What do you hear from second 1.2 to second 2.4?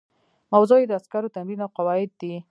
تمرین او قواعد دي.